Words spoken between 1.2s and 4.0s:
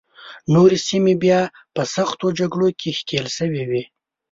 بیا په سختو جګړو کې ښکېلې شوې وې.